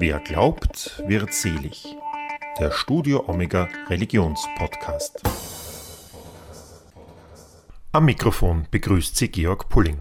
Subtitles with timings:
[0.00, 1.96] Wer glaubt, wird selig.
[2.60, 5.22] Der Studio Omega Religionspodcast.
[7.90, 9.98] Am Mikrofon begrüßt sie Georg Pulling.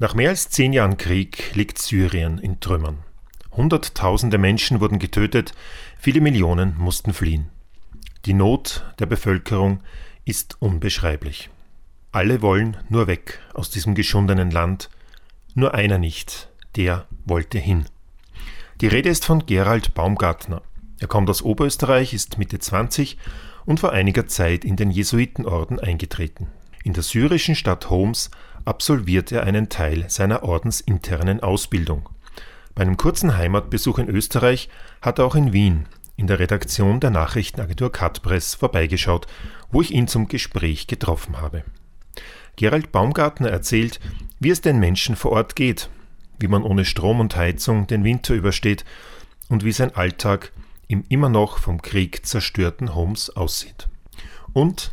[0.00, 3.04] Nach mehr als zehn Jahren Krieg liegt Syrien in Trümmern.
[3.52, 5.52] Hunderttausende Menschen wurden getötet,
[5.96, 7.48] viele Millionen mussten fliehen.
[8.24, 9.84] Die Not der Bevölkerung
[10.24, 11.48] ist unbeschreiblich.
[12.10, 14.90] Alle wollen nur weg aus diesem geschundenen Land,
[15.54, 17.86] nur einer nicht, der wollte hin.
[18.80, 20.62] Die Rede ist von Gerald Baumgartner.
[21.00, 23.18] Er kommt aus Oberösterreich, ist Mitte 20
[23.66, 26.46] und vor einiger Zeit in den Jesuitenorden eingetreten.
[26.82, 28.30] In der syrischen Stadt Homs
[28.64, 32.08] absolviert er einen Teil seiner ordensinternen Ausbildung.
[32.74, 34.70] Bei einem kurzen Heimatbesuch in Österreich
[35.02, 35.84] hat er auch in Wien
[36.16, 39.26] in der Redaktion der Nachrichtenagentur Cutpress vorbeigeschaut,
[39.70, 41.64] wo ich ihn zum Gespräch getroffen habe.
[42.56, 44.00] Gerald Baumgartner erzählt,
[44.38, 45.90] wie es den Menschen vor Ort geht,
[46.40, 48.84] wie man ohne Strom und Heizung den Winter übersteht
[49.48, 50.52] und wie sein Alltag
[50.88, 53.88] im immer noch vom Krieg zerstörten Homs aussieht.
[54.52, 54.92] Und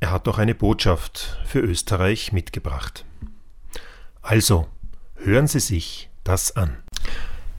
[0.00, 3.04] er hat auch eine Botschaft für Österreich mitgebracht.
[4.22, 4.66] Also,
[5.16, 6.76] hören Sie sich das an.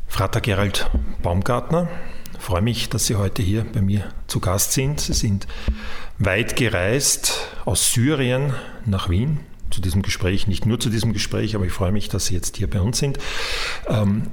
[0.08, 0.90] Frater Gerald
[1.22, 1.88] Baumgartner,
[2.38, 5.00] freue mich, dass Sie heute hier bei mir zu Gast sind.
[5.00, 5.48] Sie sind
[6.18, 8.54] weit gereist aus Syrien
[8.86, 9.40] nach Wien
[9.72, 12.58] zu diesem Gespräch, nicht nur zu diesem Gespräch, aber ich freue mich, dass Sie jetzt
[12.58, 13.18] hier bei uns sind.
[13.88, 14.28] Ähm,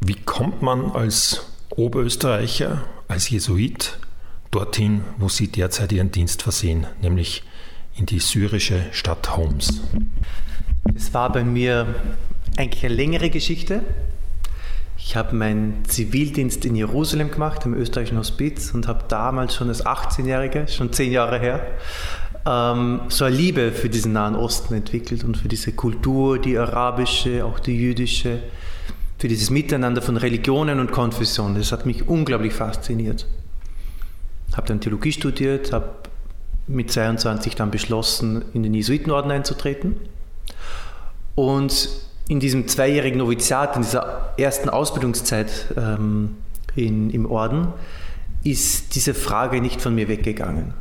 [0.00, 3.98] wie kommt man als Oberösterreicher, als Jesuit
[4.50, 7.42] dorthin, wo Sie derzeit Ihren Dienst versehen, nämlich
[7.96, 9.82] in die syrische Stadt Homs?
[10.94, 11.94] Es war bei mir
[12.56, 13.82] eigentlich eine längere Geschichte.
[14.96, 19.84] Ich habe meinen Zivildienst in Jerusalem gemacht, im österreichischen Hospiz, und habe damals schon als
[19.84, 21.66] 18-Jähriger, schon zehn Jahre her,
[22.48, 27.44] ähm, so eine Liebe für diesen Nahen Osten entwickelt und für diese Kultur, die arabische,
[27.44, 28.38] auch die jüdische,
[29.18, 31.56] für dieses Miteinander von Religionen und Konfessionen.
[31.56, 33.26] Das hat mich unglaublich fasziniert.
[34.56, 35.90] Habe dann Theologie studiert, habe
[36.66, 39.96] mit 22 dann beschlossen, in den Jesuitenorden einzutreten.
[41.34, 41.88] Und
[42.28, 46.36] in diesem zweijährigen Noviziat, in dieser ersten Ausbildungszeit ähm,
[46.76, 47.68] in, im Orden,
[48.44, 50.74] ist diese Frage nicht von mir weggegangen.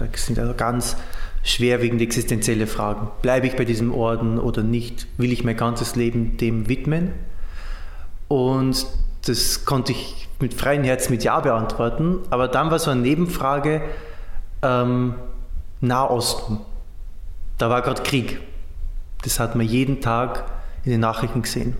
[0.00, 0.96] Da sind also ganz
[1.42, 3.10] schwerwiegende existenzielle Fragen.
[3.22, 5.06] Bleibe ich bei diesem Orden oder nicht?
[5.18, 7.12] Will ich mein ganzes Leben dem widmen?
[8.28, 8.86] Und
[9.26, 12.20] das konnte ich mit freiem Herzen mit Ja beantworten.
[12.30, 13.82] Aber dann war so eine Nebenfrage
[14.62, 15.14] ähm,
[15.80, 16.60] Nahosten.
[17.58, 18.40] Da war gerade Krieg.
[19.22, 20.50] Das hat man jeden Tag
[20.84, 21.76] in den Nachrichten gesehen.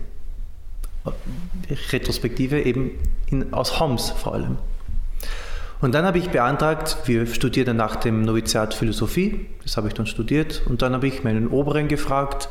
[1.91, 2.91] Retrospektive eben
[3.25, 4.57] in, aus Homs vor allem.
[5.81, 10.05] Und dann habe ich beantragt, wir studieren nach dem Noviziat Philosophie, das habe ich dann
[10.05, 12.49] studiert, und dann habe ich meinen Oberen gefragt,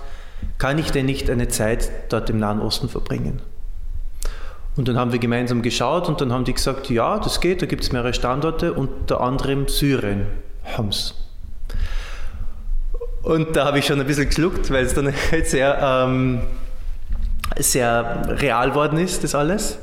[0.59, 3.41] kann ich denn nicht eine Zeit dort im Nahen Osten verbringen?
[4.77, 7.67] Und dann haben wir gemeinsam geschaut und dann haben die gesagt, ja, das geht, da
[7.67, 10.27] gibt es mehrere Standorte, unter anderem Syrien,
[10.77, 11.15] Homs.
[13.23, 16.41] Und da habe ich schon ein bisschen geschluckt, weil es dann halt sehr, ähm,
[17.59, 19.79] sehr real worden ist, das alles.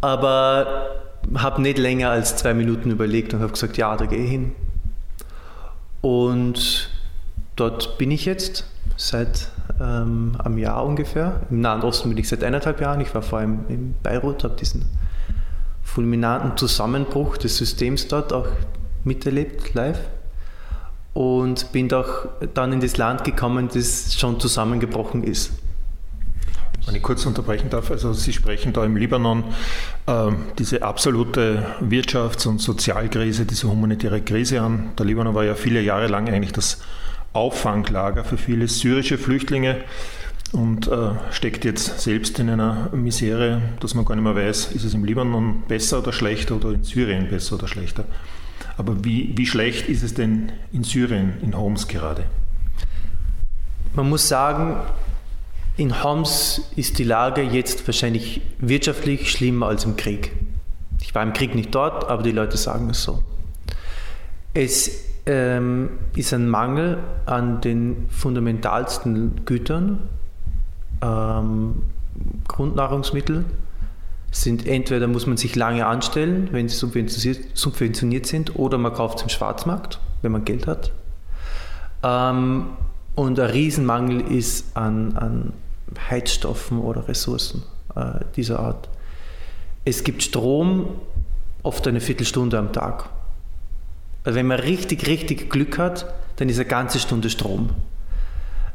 [0.00, 4.30] Aber habe nicht länger als zwei Minuten überlegt und habe gesagt, ja, da gehe ich
[4.30, 4.52] hin.
[6.00, 6.90] Und
[7.56, 8.64] dort bin ich jetzt
[8.96, 9.50] seit
[9.80, 11.40] ähm, einem Jahr ungefähr.
[11.50, 13.00] Im Nahen Osten bin ich seit eineinhalb Jahren.
[13.00, 14.84] Ich war vor allem in Beirut, habe diesen
[15.82, 18.48] fulminanten Zusammenbruch des Systems dort auch
[19.04, 20.00] miterlebt, live
[21.14, 25.52] und bin doch dann in das Land gekommen, das schon zusammengebrochen ist.
[26.86, 29.42] Wenn ich kurz unterbrechen darf, also Sie sprechen da im Libanon
[30.06, 34.90] äh, diese absolute Wirtschafts- und Sozialkrise, diese humanitäre Krise an.
[34.96, 36.80] Der Libanon war ja viele Jahre lang eigentlich das
[37.32, 39.78] Auffanglager für viele syrische Flüchtlinge
[40.52, 44.84] und äh, steckt jetzt selbst in einer Misere, dass man gar nicht mehr weiß, ist
[44.84, 48.04] es im Libanon besser oder schlechter oder in Syrien besser oder schlechter.
[48.76, 52.26] Aber wie, wie schlecht ist es denn in Syrien, in Homs gerade?
[53.94, 54.76] Man muss sagen,
[55.76, 60.32] in Homs ist die Lage jetzt wahrscheinlich wirtschaftlich schlimmer als im Krieg.
[61.00, 63.22] Ich war im Krieg nicht dort, aber die Leute sagen es so.
[64.54, 69.98] Es ähm, ist ein Mangel an den fundamentalsten Gütern,
[71.02, 71.82] ähm,
[72.48, 73.44] Grundnahrungsmittel,
[74.30, 76.76] sind entweder muss man sich lange anstellen, wenn sie
[77.54, 80.92] subventioniert sind, oder man kauft im Schwarzmarkt, wenn man Geld hat.
[82.02, 82.68] Ähm,
[83.14, 85.52] und ein Riesenmangel ist an, an
[86.10, 87.62] Heizstoffen oder Ressourcen
[87.94, 88.88] äh, dieser Art.
[89.84, 91.00] Es gibt Strom
[91.62, 93.08] oft eine Viertelstunde am Tag.
[94.24, 97.70] Also wenn man richtig, richtig Glück hat, dann ist eine ganze Stunde Strom.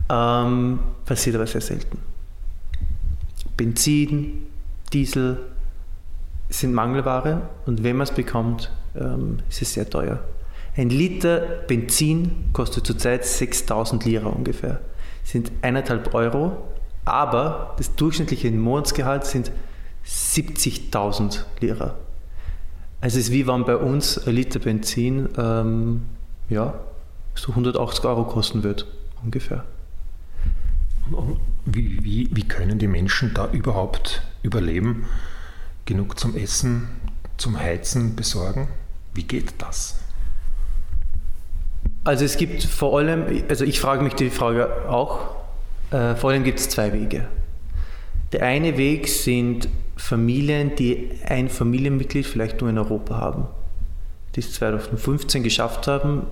[0.10, 2.00] Ähm, passiert aber sehr selten.
[3.58, 4.48] Benzin,
[4.92, 5.38] Diesel
[6.50, 10.20] sind Mangelware und wenn man es bekommt, ähm, ist es sehr teuer.
[10.76, 14.80] Ein Liter Benzin kostet zurzeit 6000 Lira ungefähr.
[15.22, 16.58] Das sind eineinhalb Euro,
[17.12, 19.52] aber das durchschnittliche Monatsgehalt sind
[20.06, 21.96] 70.000 Lira.
[23.02, 26.04] Also es ist wie wenn bei uns ein Liter Benzin ähm,
[26.50, 26.74] ja,
[27.36, 28.88] so 180 Euro kosten wird,
[29.24, 29.66] ungefähr.
[31.66, 35.06] Wie, wie, wie können die Menschen da überhaupt überleben?
[35.86, 36.88] Genug zum Essen,
[37.38, 38.70] zum Heizen besorgen?
[39.14, 40.00] Wie geht das?
[42.04, 45.41] Also es gibt vor allem, also ich frage mich die Frage auch,
[45.92, 47.28] äh, vor allem gibt es zwei Wege.
[48.32, 49.68] Der eine Weg sind
[49.98, 53.48] Familien, die ein Familienmitglied vielleicht nur in Europa haben,
[54.36, 56.24] die es 2015 geschafft haben,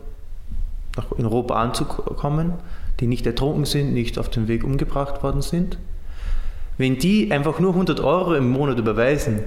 [0.95, 2.53] nach Europa anzukommen,
[2.99, 5.77] die nicht ertrunken sind, nicht auf dem Weg umgebracht worden sind.
[6.77, 9.41] Wenn die einfach nur 100 Euro im Monat überweisen,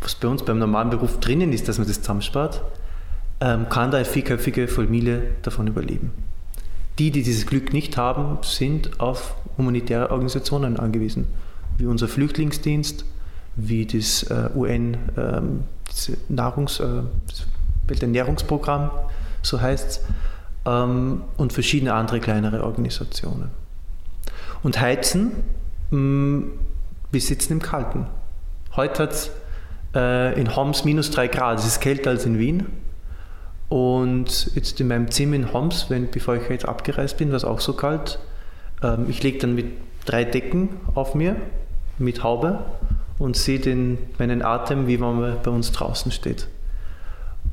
[0.00, 2.62] was bei uns beim normalen Beruf drinnen ist, dass man das zusammenspart,
[3.40, 6.12] ähm, kann da eine vierköpfige Familie davon überleben.
[6.98, 11.26] Die, die dieses Glück nicht haben, sind auf humanitäre Organisationen angewiesen,
[11.78, 13.04] wie unser Flüchtlingsdienst,
[13.56, 17.46] wie das äh, UN, ähm, das Nahrungs, äh, das
[17.86, 18.90] Welternährungsprogramm,
[19.42, 20.00] so heißt es,
[20.64, 23.50] ähm, und verschiedene andere kleinere Organisationen.
[24.62, 25.32] Und Heizen,
[25.90, 26.52] mh, mm,
[27.10, 28.06] wir sitzen im Kalten.
[28.74, 29.30] Heute hat es
[29.94, 32.66] äh, in Homs minus 3 Grad, es ist kälter als in Wien.
[33.72, 37.44] Und jetzt in meinem Zimmer in Homs, wenn, bevor ich jetzt abgereist bin, war es
[37.46, 38.18] auch so kalt.
[38.82, 39.64] Ähm, ich lege dann mit
[40.04, 41.36] drei Decken auf mir,
[41.96, 42.66] mit Haube
[43.18, 46.48] und sehe meinen Atem, wie man bei uns draußen steht.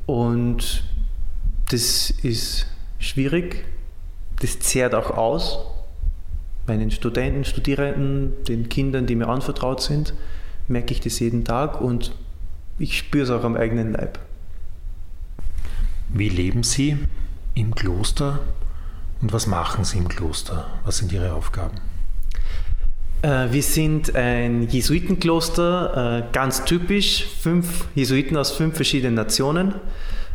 [0.04, 0.84] Und
[1.70, 2.66] das ist
[2.98, 3.64] schwierig,
[4.42, 5.60] das zehrt auch aus.
[6.66, 10.12] Meinen Studenten, Studierenden, den Kindern, die mir anvertraut sind,
[10.68, 12.12] merke ich das jeden Tag und
[12.78, 14.18] ich spüre es auch am eigenen Leib.
[16.12, 16.98] Wie leben Sie
[17.54, 18.40] im Kloster
[19.22, 20.66] und was machen Sie im Kloster?
[20.84, 21.76] Was sind Ihre Aufgaben?
[23.22, 29.74] Äh, wir sind ein Jesuitenkloster, äh, ganz typisch, fünf Jesuiten aus fünf verschiedenen Nationen.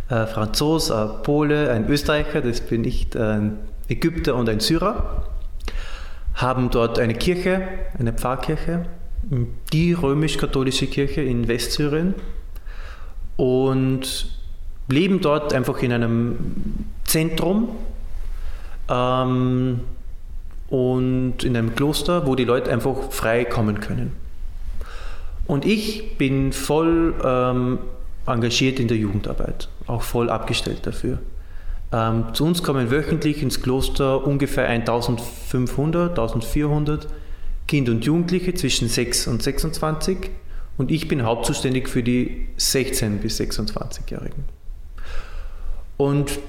[0.07, 0.94] Ein Franzos,
[1.24, 3.57] Pole, ein Österreicher, das bin ich, ein
[3.89, 5.25] Ägypter und ein Syrer.
[6.36, 7.68] Haben dort eine Kirche,
[7.98, 8.86] eine Pfarrkirche,
[9.74, 12.13] die römisch-katholische Kirche in Westsyrien.
[13.36, 14.44] Und
[14.87, 16.37] leben dort einfach in einem
[17.03, 17.69] Zentrum
[18.89, 19.81] ähm,
[20.69, 24.13] und in einem Kloster, wo die Leute einfach frei kommen können.
[25.47, 27.79] Und ich bin voll ähm,
[28.25, 31.19] engagiert in der Jugendarbeit, auch voll abgestellt dafür.
[31.91, 37.07] Ähm, zu uns kommen wöchentlich ins Kloster ungefähr 1500, 1400
[37.67, 40.31] Kinder und Jugendliche zwischen 6 und 26
[40.77, 44.43] und ich bin hauptzuständig für die 16- bis 26-Jährigen.
[45.97, 46.39] Und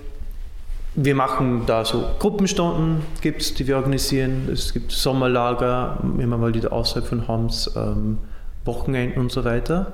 [0.95, 4.49] wir machen da so Gruppenstunden, gibt's, die wir organisieren.
[4.51, 8.19] Es gibt Sommerlager, immer mal wieder außerhalb von Homs, ähm,
[8.65, 9.93] Wochenenden und so weiter.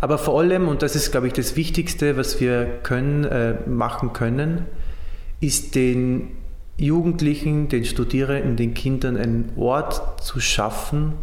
[0.00, 4.12] Aber vor allem, und das ist, glaube ich, das Wichtigste, was wir können, äh, machen
[4.12, 4.66] können,
[5.40, 6.30] ist den
[6.76, 11.14] Jugendlichen, den Studierenden, den Kindern einen Ort zu schaffen,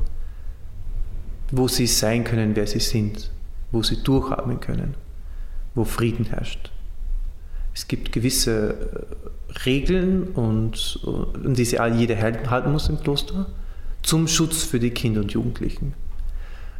[1.51, 3.31] wo sie sein können, wer sie sind,
[3.71, 4.95] wo sie durchatmen können,
[5.75, 6.71] wo Frieden herrscht.
[7.73, 13.47] Es gibt gewisse äh, Regeln, und, und die jeder halten muss im Kloster,
[14.01, 15.93] zum Schutz für die Kinder und Jugendlichen.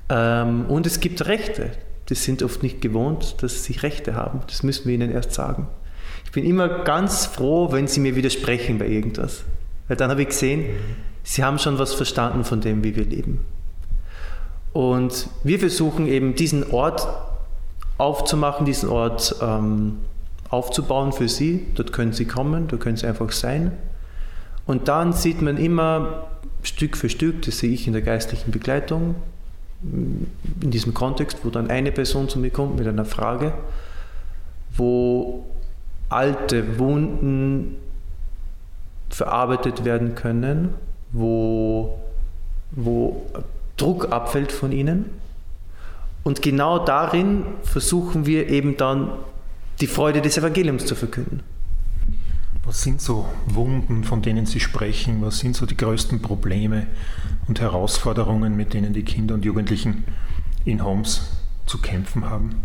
[0.10, 1.71] Ähm, und es gibt Rechte.
[2.10, 4.41] Die sind oft nicht gewohnt, dass sie Rechte haben.
[4.48, 5.67] Das müssen wir ihnen erst sagen.
[6.25, 9.43] Ich bin immer ganz froh, wenn sie mir widersprechen bei irgendwas.
[9.88, 10.65] Weil dann habe ich gesehen,
[11.24, 13.41] sie haben schon was verstanden von dem, wie wir leben.
[14.74, 17.07] Und wir versuchen eben diesen Ort
[17.98, 19.98] aufzumachen, diesen Ort ähm,
[20.51, 21.65] aufzubauen für sie.
[21.75, 23.72] Dort können sie kommen, dort können sie einfach sein.
[24.67, 26.27] Und dann sieht man immer
[26.62, 29.15] Stück für Stück, das sehe ich in der geistlichen Begleitung,
[29.81, 33.53] in diesem Kontext, wo dann eine Person zu mir kommt mit einer Frage,
[34.77, 35.46] wo
[36.10, 37.77] alte Wunden
[39.10, 40.75] verarbeitet werden können,
[41.12, 41.98] wo,
[42.72, 43.25] wo
[43.77, 45.05] Druck abfällt von ihnen.
[46.24, 49.10] Und genau darin versuchen wir eben dann
[49.82, 51.42] die Freude des Evangeliums zu verkünden.
[52.64, 55.22] Was sind so Wunden, von denen Sie sprechen?
[55.22, 56.88] Was sind so die größten Probleme
[57.48, 60.04] und Herausforderungen, mit denen die Kinder und Jugendlichen
[60.64, 61.32] in Homs
[61.66, 62.62] zu kämpfen haben?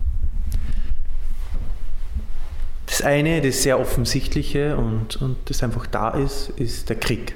[2.85, 7.35] Das eine, das sehr offensichtliche und, und das einfach da ist, ist der Krieg.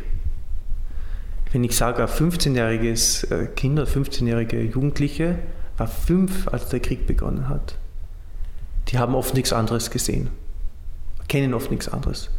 [1.52, 5.38] wenn ich sage, ein 15-jähriges äh, Kind oder 15-jährige Jugendliche
[5.76, 7.76] war fünf, als der Krieg begonnen hat.
[8.90, 10.30] Die haben oft nichts anderes gesehen,
[11.28, 12.30] kennen oft nichts anderes.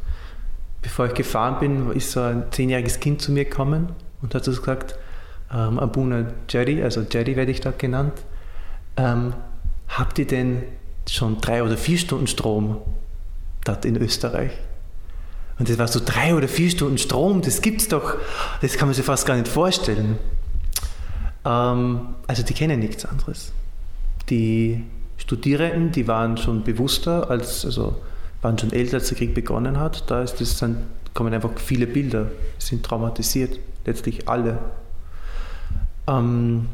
[0.81, 3.89] Bevor ich gefahren bin, ist so ein zehnjähriges Kind zu mir gekommen
[4.21, 4.95] und hat so gesagt,
[5.53, 8.13] ähm, Abuna Jerry, also Jerry werde ich da genannt,
[8.97, 9.33] ähm,
[9.87, 10.63] habt ihr denn
[11.09, 12.77] schon drei oder vier Stunden Strom
[13.63, 14.51] dort in Österreich?
[15.59, 18.15] Und das war so drei oder vier Stunden Strom, das gibt's doch,
[18.61, 20.17] das kann man sich fast gar nicht vorstellen.
[21.45, 23.53] Ähm, also die kennen nichts anderes.
[24.29, 24.83] Die
[25.21, 27.95] Studierenden, die waren schon bewusster, als, also
[28.41, 30.09] waren schon älter, als der Krieg begonnen hat.
[30.09, 34.57] Da ist das dann, kommen einfach viele Bilder, sind traumatisiert, letztlich alle.
[36.07, 36.67] Ähm,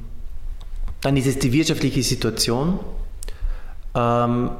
[1.01, 2.79] dann ist es die wirtschaftliche Situation.
[3.93, 4.51] Ähm,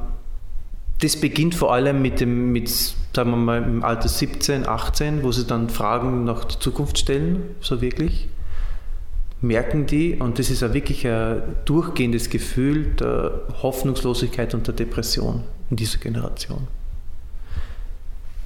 [1.00, 5.32] das beginnt vor allem mit dem, mit, sagen wir mal, im Alter 17, 18, wo
[5.32, 8.28] sie dann Fragen nach der Zukunft stellen, so wirklich.
[9.40, 15.44] Merken die, und das ist ja wirklich ein durchgehendes Gefühl der Hoffnungslosigkeit und der Depression
[15.70, 16.66] in dieser Generation.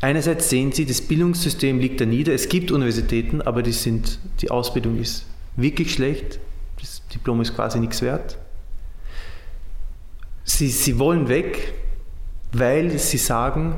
[0.02, 2.34] Einerseits sehen sie, das Bildungssystem liegt da nieder.
[2.34, 5.24] Es gibt Universitäten, aber die, sind, die Ausbildung ist
[5.56, 6.40] wirklich schlecht.
[6.80, 8.36] Das Diplom ist quasi nichts wert.
[10.44, 11.72] Sie, sie wollen weg,
[12.52, 13.76] weil sie sagen,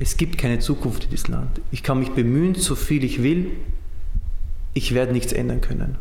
[0.00, 1.60] es gibt keine Zukunft in diesem Land.
[1.70, 3.50] Ich kann mich bemühen, so viel ich will,
[4.72, 5.98] ich werde nichts ändern können.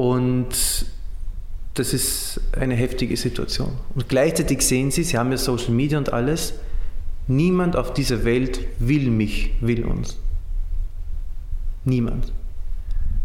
[0.00, 0.86] Und
[1.74, 3.72] das ist eine heftige Situation.
[3.94, 6.54] Und gleichzeitig sehen Sie, Sie haben ja Social Media und alles,
[7.28, 10.16] niemand auf dieser Welt will mich, will uns.
[11.84, 12.32] Niemand.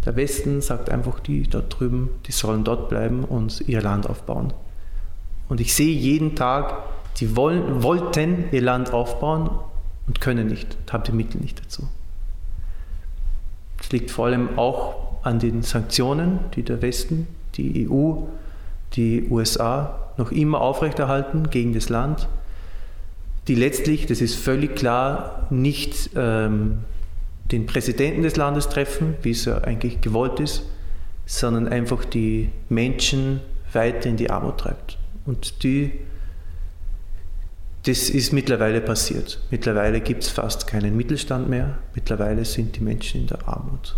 [0.04, 4.52] Der Westen sagt einfach, die dort drüben, die sollen dort bleiben und ihr Land aufbauen.
[5.48, 6.84] Und ich sehe jeden Tag,
[7.22, 9.50] die wollen, wollten ihr Land aufbauen
[10.08, 11.88] und können nicht, haben die Mittel nicht dazu.
[13.80, 18.24] Es liegt vor allem auch an den Sanktionen, die der Westen, die EU,
[18.94, 22.28] die USA noch immer aufrechterhalten gegen das Land,
[23.48, 26.80] die letztlich, das ist völlig klar, nicht ähm,
[27.52, 30.64] den Präsidenten des Landes treffen, wie es ja eigentlich gewollt ist,
[31.26, 33.42] sondern einfach die Menschen
[33.74, 34.98] weiter in die Armut treibt.
[35.26, 35.92] Und die
[37.86, 39.40] das ist mittlerweile passiert.
[39.52, 41.78] Mittlerweile gibt es fast keinen Mittelstand mehr.
[41.94, 43.96] Mittlerweile sind die Menschen in der Armut.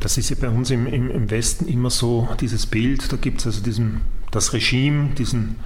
[0.00, 3.40] Das ist ja bei uns im, im, im Westen immer so, dieses Bild, da gibt
[3.40, 5.56] es also diesen, das Regime, diesen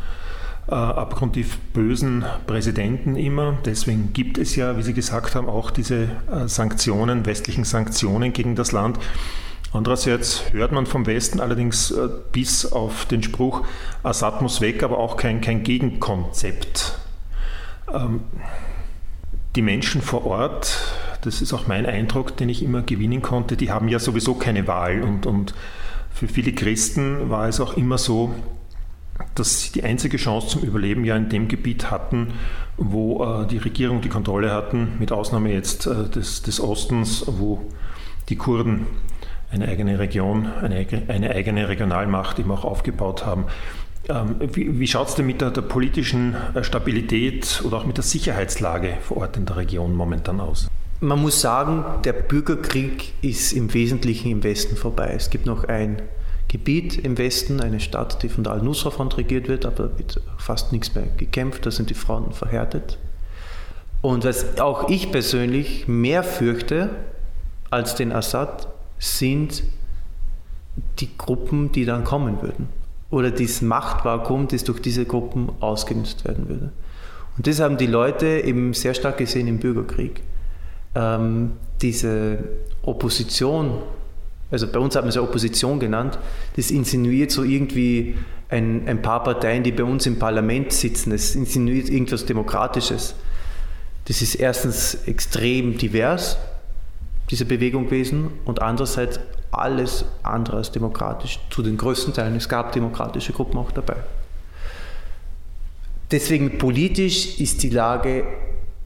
[0.69, 3.59] äh, abgrundtief bösen Präsidenten immer.
[3.65, 8.57] Deswegen gibt es ja, wie Sie gesagt haben, auch diese äh, Sanktionen, westlichen Sanktionen gegen
[8.57, 8.99] das Land.
[9.73, 13.65] Andererseits hört man vom Westen allerdings äh, bis auf den Spruch,
[14.03, 16.99] Assad muss weg, aber auch kein, kein Gegenkonzept.
[17.93, 18.21] Ähm,
[19.55, 20.79] die Menschen vor Ort,
[21.27, 24.67] das ist auch mein Eindruck, den ich immer gewinnen konnte, die haben ja sowieso keine
[24.67, 25.03] Wahl.
[25.03, 25.55] Und, und
[26.13, 28.35] für viele Christen war es auch immer so,
[29.35, 32.35] dass sie die einzige Chance zum Überleben ja in dem Gebiet hatten,
[32.77, 37.63] wo äh, die Regierung die Kontrolle hatten, mit Ausnahme jetzt äh, des, des Ostens, wo
[38.29, 38.87] die Kurden
[39.51, 43.45] eine eigene Region, eine, eine eigene Regionalmacht eben auch aufgebaut haben.
[44.09, 47.97] Ähm, wie, wie schaut es denn mit der, der, politischen äh, Stabilität oder auch mit
[47.97, 50.69] der Sicherheitslage vor Ort in der Region momentan aus?
[51.01, 55.13] Man muss sagen, der Bürgerkrieg ist im Wesentlichen im Westen vorbei.
[55.15, 56.01] Es gibt noch ein
[56.49, 60.73] Gebiet im Westen, eine Stadt, die von der Al-Nusra-Front regiert wird, aber da wird fast
[60.73, 62.99] nichts mehr gekämpft, da sind die Fronten verhärtet.
[64.01, 66.91] Und was auch ich persönlich mehr fürchte
[67.71, 69.65] als den Assad, sind
[71.01, 72.69] die Gruppen, die dann kommen würden.
[73.11, 76.73] Oder dieses Machtvakuum, das durch diese Gruppen ausgenutzt werden würde.
[77.37, 80.23] Und das haben die Leute eben sehr stark gesehen im Bürgerkrieg.
[80.97, 82.39] Ähm, diese
[82.83, 83.83] Opposition,
[84.51, 86.19] also bei uns hat man es Opposition genannt,
[86.57, 88.17] das insinuiert so irgendwie
[88.49, 91.11] ein, ein paar Parteien, die bei uns im Parlament sitzen.
[91.11, 93.15] Das insinuiert irgendwas Demokratisches.
[94.07, 96.39] Das ist erstens extrem divers,
[97.31, 102.37] diese Bewegung gewesen und andererseits alles andere als demokratisch, zu den größten Teilen.
[102.37, 103.97] Es gab demokratische Gruppen auch dabei.
[106.11, 108.25] Deswegen politisch ist die Lage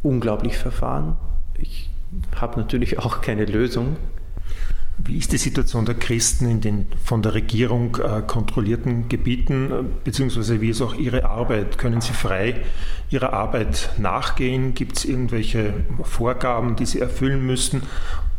[0.02, 1.16] unglaublich verfahren.
[1.58, 1.89] Ich
[2.36, 3.96] habe natürlich auch keine Lösung.
[4.98, 9.82] Wie ist die Situation der Christen in den von der Regierung äh, kontrollierten Gebieten, äh,
[10.04, 11.78] beziehungsweise wie ist auch ihre Arbeit?
[11.78, 12.60] Können sie frei
[13.08, 14.74] ihrer Arbeit nachgehen?
[14.74, 17.82] Gibt es irgendwelche Vorgaben, die sie erfüllen müssen?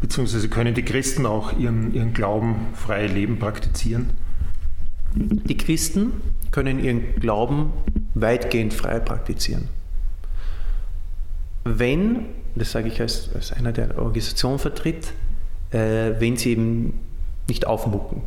[0.01, 4.11] Beziehungsweise können die Christen auch ihren, ihren Glauben frei leben, praktizieren?
[5.13, 6.13] Die Christen
[6.51, 7.73] können ihren Glauben
[8.13, 9.67] weitgehend frei praktizieren.
[11.63, 12.25] Wenn,
[12.55, 15.13] das sage ich als, als einer, der eine Organisation vertritt,
[15.71, 16.99] äh, wenn sie eben
[17.47, 18.21] nicht aufmucken.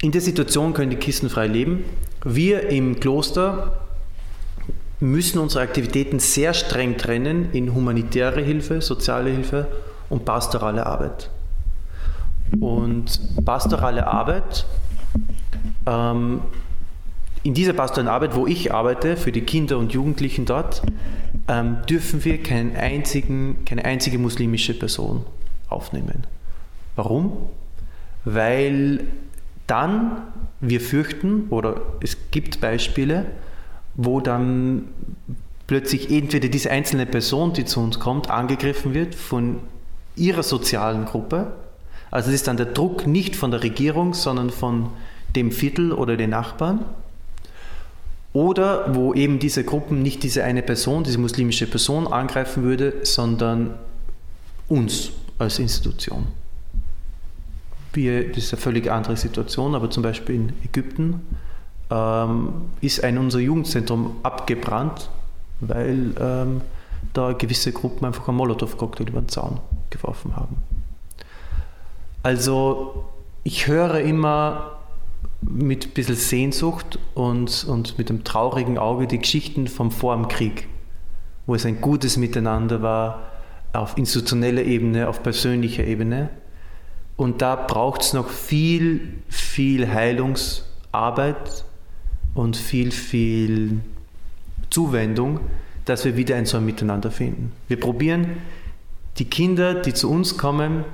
[0.00, 1.84] In der Situation können die Kisten frei leben.
[2.24, 3.80] Wir im Kloster
[5.00, 9.68] müssen unsere Aktivitäten sehr streng trennen in humanitäre Hilfe, soziale Hilfe
[10.08, 11.30] und pastorale Arbeit.
[12.60, 14.66] Und pastorale Arbeit,
[15.86, 16.40] ähm,
[17.42, 20.82] in dieser pastoralen Arbeit, wo ich arbeite, für die Kinder und Jugendlichen dort,
[21.48, 25.24] ähm, dürfen wir keinen einzigen, keine einzige muslimische Person
[25.68, 26.26] aufnehmen.
[26.96, 27.32] Warum?
[28.24, 29.04] Weil
[29.66, 30.22] dann
[30.60, 33.26] wir fürchten, oder es gibt Beispiele,
[33.94, 34.88] wo dann
[35.66, 39.60] plötzlich entweder diese einzelne Person, die zu uns kommt, angegriffen wird von
[40.16, 41.52] ihrer sozialen Gruppe.
[42.10, 44.90] Also es ist dann der Druck nicht von der Regierung, sondern von
[45.36, 46.84] dem Viertel oder den Nachbarn.
[48.32, 53.74] Oder wo eben diese Gruppen nicht diese eine Person, diese muslimische Person angreifen würde, sondern
[54.68, 56.26] uns als Institution.
[57.92, 61.20] Wir, das ist eine völlig andere Situation, aber zum Beispiel in Ägypten
[61.90, 65.08] ähm, ist ein unser Jugendzentrum abgebrannt,
[65.60, 66.60] weil ähm,
[67.14, 70.58] da gewisse Gruppen einfach einen Molotow-Cocktail über den Zaun geworfen haben.
[72.22, 73.06] Also
[73.42, 74.77] ich höre immer
[75.40, 80.28] mit ein bisschen Sehnsucht und, und mit einem traurigen Auge die Geschichten vom Vor dem
[80.28, 80.68] Krieg,
[81.46, 83.22] wo es ein gutes Miteinander war,
[83.72, 86.30] auf institutioneller Ebene, auf persönlicher Ebene.
[87.16, 91.64] Und da braucht es noch viel, viel Heilungsarbeit
[92.34, 93.80] und viel, viel
[94.70, 95.40] Zuwendung,
[95.84, 97.52] dass wir wieder ein so ein Miteinander finden.
[97.66, 98.38] Wir probieren,
[99.18, 100.84] die Kinder, die zu uns kommen,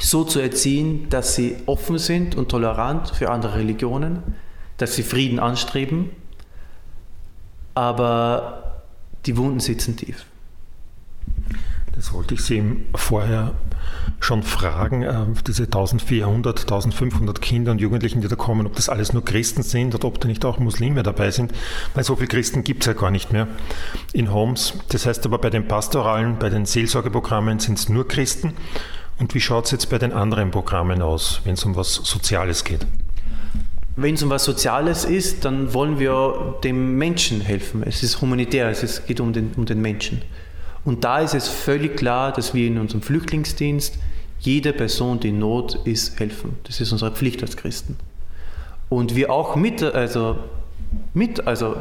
[0.00, 4.22] so zu erziehen, dass sie offen sind und tolerant für andere Religionen,
[4.76, 6.10] dass sie Frieden anstreben,
[7.74, 8.82] aber
[9.24, 10.26] die Wunden sitzen tief.
[11.96, 12.62] Das wollte ich Sie
[12.94, 13.54] vorher
[14.20, 19.14] schon fragen, äh, diese 1400, 1500 Kinder und Jugendlichen, die da kommen, ob das alles
[19.14, 21.52] nur Christen sind oder ob da nicht auch Muslime dabei sind,
[21.94, 23.48] weil so viele Christen gibt es ja gar nicht mehr
[24.12, 24.74] in Homes.
[24.90, 28.52] Das heißt aber bei den pastoralen, bei den Seelsorgeprogrammen sind es nur Christen.
[29.18, 32.64] Und wie schaut es jetzt bei den anderen Programmen aus, wenn es um was Soziales
[32.64, 32.86] geht?
[33.96, 37.82] Wenn es um was Soziales ist, dann wollen wir dem Menschen helfen.
[37.82, 40.20] Es ist humanitär, es geht um den, um den Menschen.
[40.84, 43.98] Und da ist es völlig klar, dass wir in unserem Flüchtlingsdienst
[44.38, 46.58] jeder Person, die in Not ist, helfen.
[46.64, 47.96] Das ist unsere Pflicht als Christen.
[48.90, 50.36] Und wir auch mit, also,
[51.14, 51.76] mit, also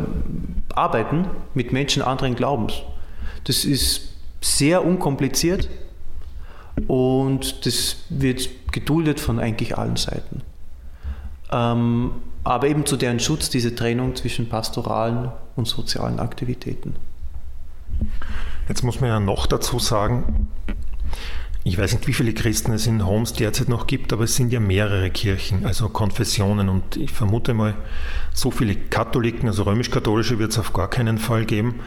[0.73, 2.75] arbeiten mit Menschen anderen Glaubens.
[3.43, 5.67] Das ist sehr unkompliziert
[6.87, 10.41] und das wird geduldet von eigentlich allen Seiten.
[11.51, 12.11] Ähm,
[12.43, 16.95] aber eben zu deren Schutz diese Trennung zwischen pastoralen und sozialen Aktivitäten.
[18.67, 20.47] Jetzt muss man ja noch dazu sagen,
[21.67, 24.53] ich weiß nicht, wie viele Christen es in Homs derzeit noch gibt, aber es sind
[24.53, 26.69] ja mehrere Kirchen, also Konfessionen.
[26.69, 27.73] Und ich vermute mal,
[28.33, 31.79] so viele Katholiken, also römisch-katholische, wird es auf gar keinen Fall geben.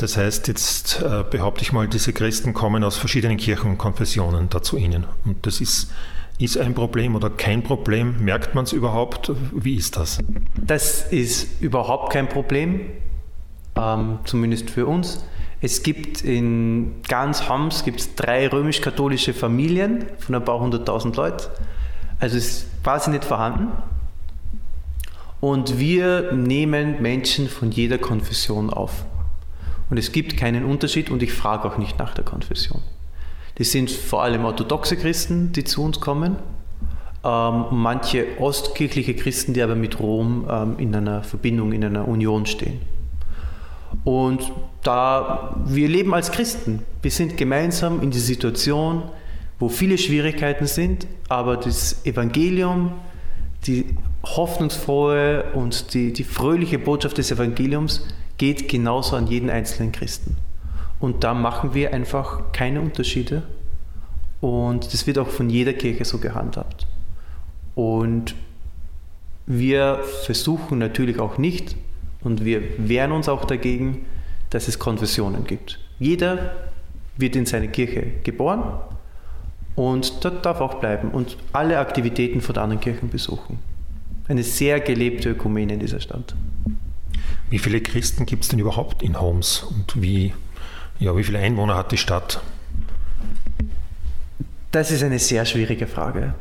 [0.00, 4.48] Das heißt, jetzt äh, behaupte ich mal, diese Christen kommen aus verschiedenen Kirchen und Konfessionen
[4.48, 5.04] da zu Ihnen.
[5.26, 5.92] Und das ist,
[6.38, 8.14] ist ein Problem oder kein Problem?
[8.24, 9.30] Merkt man es überhaupt?
[9.52, 10.18] Wie ist das?
[10.56, 12.80] Das ist überhaupt kein Problem,
[13.76, 15.22] ähm, zumindest für uns.
[15.60, 21.44] Es gibt in ganz Homs gibt's drei römisch-katholische Familien von ein paar hunderttausend Leuten.
[22.20, 23.68] Also es ist quasi nicht vorhanden.
[25.40, 29.04] Und wir nehmen Menschen von jeder Konfession auf.
[29.90, 32.80] Und es gibt keinen Unterschied und ich frage auch nicht nach der Konfession.
[33.56, 36.36] Das sind vor allem orthodoxe Christen, die zu uns kommen.
[37.22, 42.46] Ähm, manche ostkirchliche Christen, die aber mit Rom ähm, in einer Verbindung, in einer Union
[42.46, 42.80] stehen.
[44.04, 44.50] Und
[44.82, 49.02] da wir leben als Christen, wir sind gemeinsam in die Situation,
[49.58, 52.92] wo viele Schwierigkeiten sind, aber das Evangelium,
[53.66, 58.06] die hoffnungsfrohe und die, die fröhliche Botschaft des Evangeliums
[58.40, 60.38] geht genauso an jeden einzelnen Christen.
[60.98, 63.42] Und da machen wir einfach keine Unterschiede.
[64.40, 66.86] Und das wird auch von jeder Kirche so gehandhabt.
[67.74, 68.34] Und
[69.44, 71.76] wir versuchen natürlich auch nicht,
[72.22, 74.06] und wir wehren uns auch dagegen,
[74.48, 75.78] dass es Konfessionen gibt.
[75.98, 76.70] Jeder
[77.18, 78.62] wird in seine Kirche geboren
[79.76, 83.58] und dort darf auch bleiben und alle Aktivitäten von anderen Kirchen besuchen.
[84.28, 86.34] Eine sehr gelebte Ökumene in dieser Stadt.
[87.50, 90.32] Wie viele Christen gibt es denn überhaupt in Homs und wie,
[91.00, 92.40] ja, wie viele Einwohner hat die Stadt?
[94.70, 96.34] Das ist eine sehr schwierige Frage.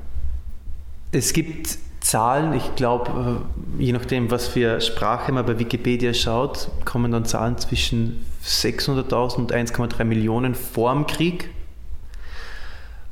[1.11, 3.43] Es gibt Zahlen, ich glaube,
[3.79, 9.35] äh, je nachdem, was für Sprache man bei Wikipedia schaut, kommen dann Zahlen zwischen 600.000
[9.35, 11.49] und 1,3 Millionen vor dem Krieg.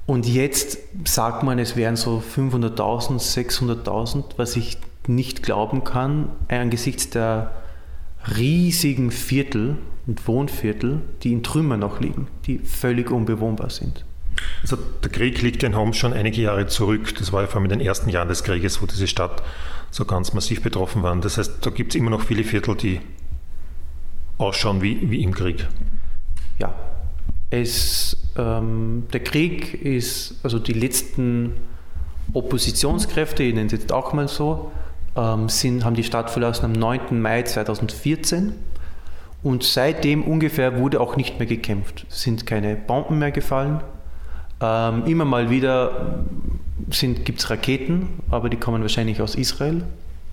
[0.05, 7.09] Und jetzt sagt man, es wären so 500.000, 600.000, was ich nicht glauben kann, angesichts
[7.09, 7.51] der
[8.35, 14.05] riesigen Viertel und Wohnviertel, die in Trümmern noch liegen, die völlig unbewohnbar sind.
[14.61, 17.15] Also der Krieg liegt in Homs schon einige Jahre zurück.
[17.17, 19.43] Das war ja vor allem in den ersten Jahren des Krieges, wo diese Stadt
[19.91, 21.15] so ganz massiv betroffen war.
[21.17, 23.01] Das heißt, da gibt es immer noch viele Viertel, die
[24.37, 25.67] ausschauen wie, wie im Krieg.
[26.59, 26.73] Ja,
[27.49, 31.53] es, ähm, der Krieg ist, also die letzten
[32.33, 34.71] Oppositionskräfte, ich nenne es jetzt auch mal so,
[35.17, 37.19] ähm, sind, haben die Stadt verlassen am 9.
[37.19, 38.53] Mai 2014
[39.43, 42.05] und seitdem ungefähr wurde auch nicht mehr gekämpft.
[42.09, 43.81] Es sind keine Bomben mehr gefallen.
[44.61, 46.23] Ähm, immer mal wieder
[47.25, 49.83] gibt es Raketen, aber die kommen wahrscheinlich aus Israel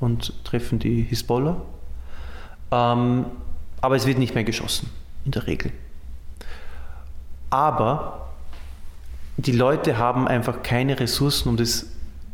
[0.00, 1.56] und treffen die Hisbollah.
[2.70, 3.26] Ähm,
[3.80, 4.90] aber es wird nicht mehr geschossen,
[5.24, 5.72] in der Regel.
[7.50, 8.32] Aber
[9.36, 11.86] die Leute haben einfach keine Ressourcen, um das,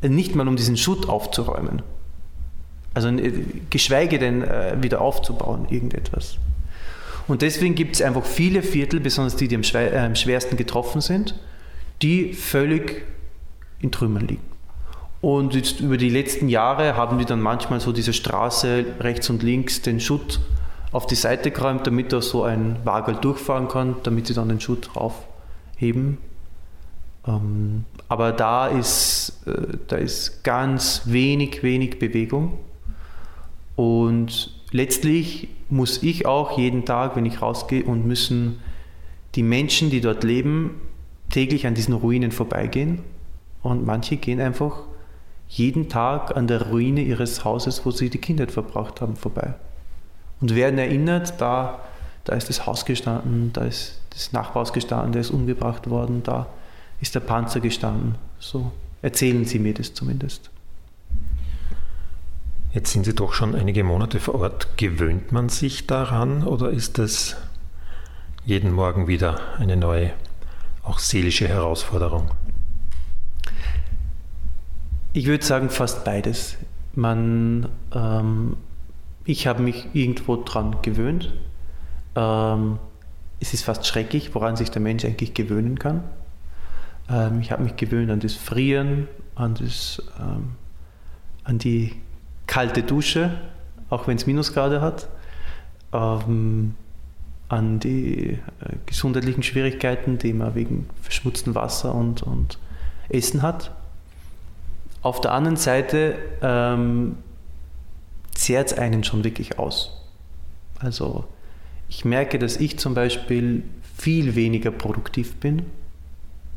[0.03, 1.83] nicht mal um diesen Schutt aufzuräumen.
[2.95, 3.33] Also äh,
[3.71, 6.39] geschweige denn äh, wieder aufzubauen, irgendetwas.
[7.29, 11.01] Und deswegen gibt es einfach viele Viertel, besonders die, die am, äh, am schwersten getroffen
[11.01, 11.35] sind,
[12.03, 13.05] die völlig
[13.81, 14.43] in Trümmern liegen.
[15.21, 19.43] Und jetzt über die letzten Jahre haben die dann manchmal so diese Straße rechts und
[19.43, 20.41] links den Schutt
[20.93, 24.61] auf die Seite geräumt, damit da so ein Wagel durchfahren kann, damit sie dann den
[24.61, 26.19] Schutt raufheben.
[27.27, 32.59] Ähm, aber da ist, äh, da ist ganz wenig, wenig Bewegung.
[33.81, 38.61] Und letztlich muss ich auch jeden Tag, wenn ich rausgehe, und müssen
[39.37, 40.83] die Menschen, die dort leben,
[41.31, 42.99] täglich an diesen Ruinen vorbeigehen.
[43.63, 44.83] Und manche gehen einfach
[45.49, 49.55] jeden Tag an der Ruine ihres Hauses, wo sie die Kindheit verbracht haben, vorbei.
[50.43, 51.81] Und werden erinnert, da,
[52.25, 56.49] da ist das Haus gestanden, da ist das Nachbarhaus gestanden, der ist umgebracht worden, da
[57.01, 58.17] ist der Panzer gestanden.
[58.41, 60.51] So erzählen sie mir das zumindest.
[62.73, 64.77] Jetzt sind Sie doch schon einige Monate vor Ort.
[64.77, 67.37] Gewöhnt man sich daran oder ist das
[68.45, 70.13] jeden Morgen wieder eine neue,
[70.85, 72.31] auch seelische Herausforderung?
[75.13, 76.59] Ich würde sagen, fast beides.
[76.95, 78.57] Man, ähm,
[79.25, 81.35] ich habe mich irgendwo dran gewöhnt.
[82.15, 82.79] Ähm,
[83.41, 86.05] es ist fast schrecklich, woran sich der Mensch eigentlich gewöhnen kann.
[87.09, 90.53] Ähm, ich habe mich gewöhnt an das Frieren, an, das, ähm,
[91.43, 91.97] an die
[92.51, 93.31] kalte Dusche,
[93.91, 95.09] auch wenn es Minusgrade hat,
[95.93, 96.75] ähm,
[97.49, 98.39] an die äh,
[98.87, 102.59] gesundheitlichen Schwierigkeiten, die man wegen verschmutztem Wasser und, und
[103.09, 103.71] Essen hat.
[105.01, 107.19] Auf der anderen Seite ähm,
[108.35, 110.03] zehrt es einen schon wirklich aus.
[110.81, 111.27] Also
[111.89, 113.63] ich merke, dass ich zum Beispiel
[113.97, 115.67] viel weniger produktiv bin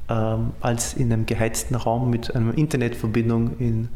[0.10, 3.90] ähm, als in einem geheizten Raum mit einer Internetverbindung in,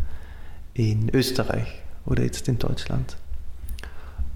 [0.76, 3.18] in Österreich oder jetzt in Deutschland.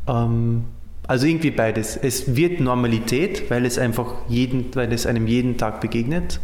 [0.08, 0.66] Ähm,
[1.08, 1.98] also irgendwie beides.
[1.98, 6.40] Es wird Normalität, weil es einfach jeden, weil es einem jeden Tag begegnet.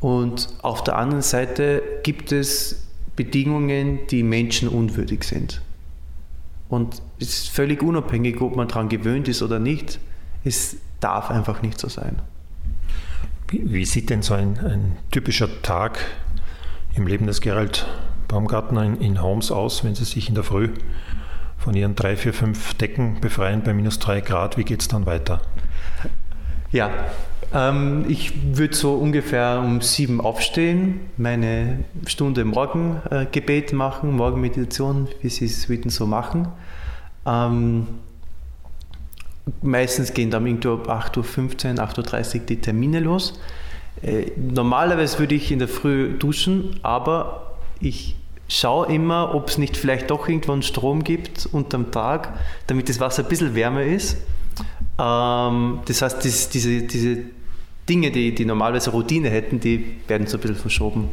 [0.00, 5.62] Und auf der anderen Seite gibt es Bedingungen, die menschenunwürdig sind.
[6.68, 9.98] Und es ist völlig unabhängig, ob man daran gewöhnt ist oder nicht.
[10.44, 12.20] Es darf einfach nicht so sein.
[13.50, 15.98] Wie, sieht denn so ein, ein typischer Tag
[16.94, 17.86] im Leben des Gerald
[18.28, 20.68] Baumgartner in, in Homes aus, wenn Sie sich in der Früh
[21.56, 24.56] von Ihren drei, vier, fünf Decken befreien bei minus drei Grad?
[24.56, 25.40] Wie geht es dann weiter?
[26.70, 26.90] Ja,
[27.54, 35.30] ähm, ich würde so ungefähr um sieben aufstehen, meine Stunde Morgengebet äh, machen, Morgenmeditation, wie
[35.30, 36.48] Sie es würden so machen.
[37.24, 37.86] Ähm,
[39.62, 43.40] meistens gehen dann irgendwo ab 8.15 Uhr, 8.30 Uhr die Termine los.
[44.02, 48.17] Äh, normalerweise würde ich in der Früh duschen, aber ich
[48.48, 52.32] schaue immer, ob es nicht vielleicht doch irgendwo einen Strom gibt unterm Tag,
[52.66, 54.16] damit das Wasser ein bisschen wärmer ist.
[54.98, 57.18] Ähm, das heißt, das, diese, diese
[57.88, 61.08] Dinge, die, die normalerweise Routine hätten, die werden so ein bisschen verschoben.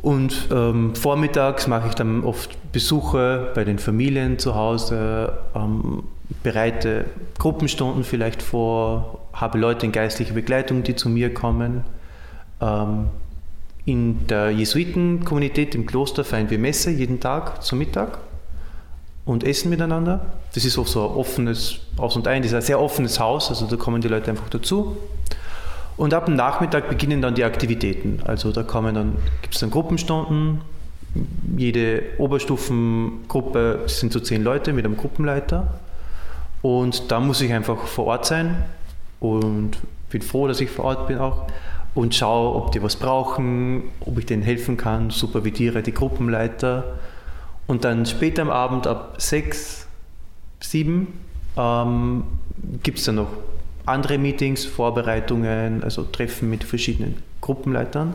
[0.00, 6.04] Und ähm, vormittags mache ich dann oft Besuche bei den Familien zu Hause, ähm,
[6.42, 7.06] bereite
[7.38, 11.84] Gruppenstunden vielleicht vor, habe Leute in geistlicher Begleitung, die zu mir kommen.
[12.60, 13.06] Ähm,
[13.86, 18.18] in der Jesuitenkommunität im Kloster feiern wir Messe jeden Tag zum Mittag
[19.26, 20.24] und essen miteinander.
[20.54, 23.50] Das ist auch so ein offenes Aus und Ein, das ist ein sehr offenes Haus,
[23.50, 24.96] also da kommen die Leute einfach dazu.
[25.96, 28.20] Und ab dem Nachmittag beginnen dann die Aktivitäten.
[28.24, 30.60] Also da kommen dann, gibt es dann Gruppenstunden.
[31.56, 35.78] Jede Oberstufengruppe sind so zehn Leute mit einem Gruppenleiter.
[36.62, 38.64] Und da muss ich einfach vor Ort sein
[39.20, 39.78] und
[40.10, 41.46] bin froh, dass ich vor Ort bin auch
[41.94, 46.98] und schaue, ob die was brauchen, ob ich denen helfen kann, supervidiere die Gruppenleiter.
[47.66, 49.86] Und dann später am Abend ab sechs,
[50.60, 51.20] sieben
[51.56, 52.24] ähm,
[52.82, 53.28] gibt es dann noch
[53.86, 58.14] andere Meetings, Vorbereitungen, also Treffen mit verschiedenen Gruppenleitern.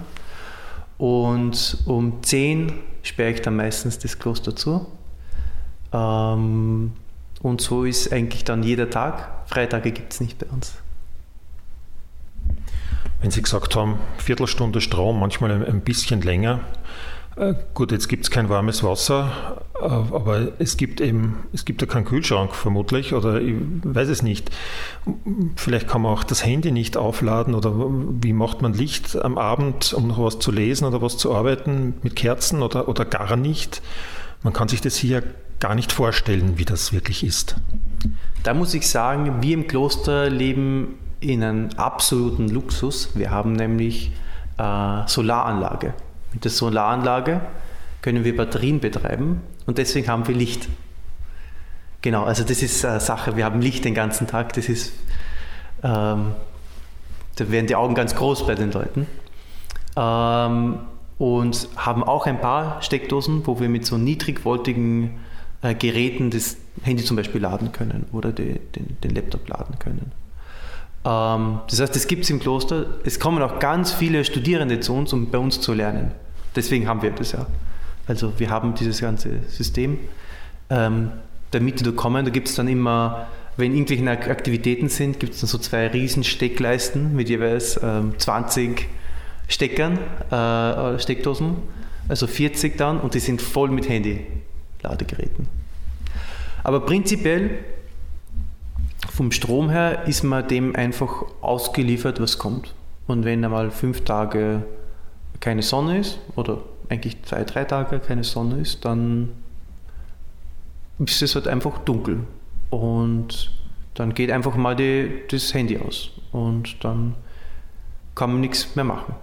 [0.98, 4.88] Und um 10 sperre ich dann meistens das Kloster zu.
[5.94, 6.92] Ähm,
[7.42, 9.48] und so ist eigentlich dann jeder Tag.
[9.48, 10.74] Freitage gibt es nicht bei uns.
[13.22, 16.62] Wenn Sie gesagt haben, Viertelstunde Strom, manchmal ein bisschen länger,
[17.40, 21.82] äh, gut, jetzt gibt es kein warmes Wasser, äh, aber es gibt eben, es gibt
[21.82, 24.50] ja keinen Kühlschrank vermutlich oder ich weiß es nicht.
[25.56, 27.74] Vielleicht kann man auch das Handy nicht aufladen oder
[28.22, 31.94] wie macht man Licht am Abend, um noch was zu lesen oder was zu arbeiten
[32.04, 33.82] mit Kerzen oder, oder gar nicht.
[34.44, 35.24] Man kann sich das hier
[35.60, 37.56] gar nicht vorstellen, wie das wirklich ist.
[38.44, 43.10] Da muss ich sagen, wir im Kloster leben in einem absoluten Luxus.
[43.16, 44.12] Wir haben nämlich
[44.58, 45.94] äh, Solaranlage.
[46.34, 47.42] Mit der Solaranlage
[48.02, 50.70] können wir Batterien betreiben und deswegen haben wir Licht.
[52.02, 54.94] Genau, also das ist eine Sache, wir haben Licht den ganzen Tag, das ist,
[55.84, 56.32] ähm,
[57.36, 59.06] da werden die Augen ganz groß bei den Leuten.
[59.98, 60.80] Ähm,
[61.18, 65.20] und haben auch ein paar Steckdosen, wo wir mit so niedrigvoltigen
[65.62, 70.14] äh, Geräten das Handy zum Beispiel laden können oder die, den, den, Laptop laden können.
[71.06, 72.86] Ähm, das heißt, das gibt es im Kloster.
[73.04, 76.12] Es kommen auch ganz viele Studierende zu uns, um bei uns zu lernen.
[76.56, 77.46] Deswegen haben wir das ja.
[78.08, 80.00] Also wir haben dieses ganze System.
[80.70, 81.12] Ähm,
[81.52, 85.48] damit die kommen, da gibt es dann immer, wenn irgendwelche Aktivitäten sind, gibt es dann
[85.48, 88.88] so zwei riesen Steckleisten mit jeweils ähm, 20
[89.48, 89.98] Steckern,
[90.30, 91.56] äh, Steckdosen,
[92.08, 95.48] also 40 dann und die sind voll mit Handy-Ladegeräten.
[96.64, 97.60] Aber prinzipiell
[99.20, 102.74] vom Strom her ist man dem einfach ausgeliefert, was kommt.
[103.06, 104.64] Und wenn einmal fünf Tage
[105.42, 109.34] keine Sonne ist oder eigentlich zwei, drei Tage keine Sonne ist, dann
[111.00, 112.22] ist es halt einfach dunkel.
[112.70, 113.52] Und
[113.94, 117.16] dann geht einfach mal die, das Handy aus und dann
[118.16, 119.16] kann man nichts mehr machen.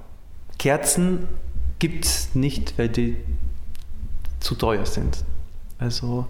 [0.58, 1.26] Kerzen
[1.78, 3.16] gibt es nicht, weil die
[4.40, 5.24] zu teuer sind.
[5.78, 6.26] Also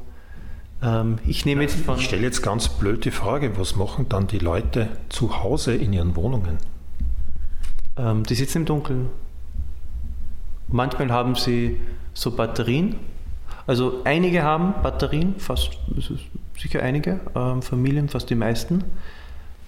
[0.87, 1.99] ähm, ich nehme jetzt von.
[1.99, 5.92] Ich stelle jetzt ganz blöd die Frage, was machen dann die Leute zu Hause in
[5.92, 6.59] ihren Wohnungen?
[7.96, 9.11] Ähm, die sitzen im Dunkeln.
[10.68, 11.81] Manchmal haben sie
[12.14, 12.96] so Batterien.
[13.66, 15.79] Also einige haben Batterien, fast
[16.57, 18.85] sicher einige, ähm, Familien, fast die meisten.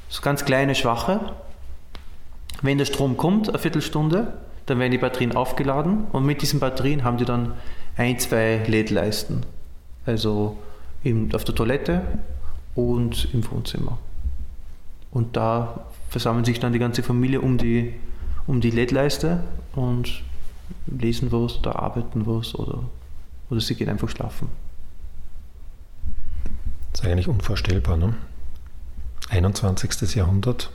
[0.09, 1.20] So ganz kleine, schwache.
[2.62, 4.35] Wenn der Strom kommt, eine Viertelstunde,
[4.66, 7.54] dann werden die Batterien aufgeladen und mit diesen Batterien haben die dann
[7.96, 9.44] ein, zwei LED-Leisten.
[10.07, 10.57] Also
[11.03, 12.03] in, auf der Toilette
[12.75, 13.99] und im Wohnzimmer.
[15.11, 17.95] Und da versammeln sich dann die ganze Familie um die,
[18.47, 19.43] um die LED-Leiste
[19.75, 20.23] und
[20.87, 22.85] lesen was oder arbeiten was oder,
[23.51, 24.49] oder sie gehen einfach schlafen.
[26.93, 28.15] Das ist eigentlich unvorstellbar, ne?
[29.31, 30.15] 21.
[30.15, 30.71] Jahrhundert.